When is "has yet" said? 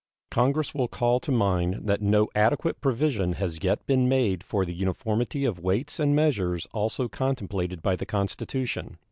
3.33-3.85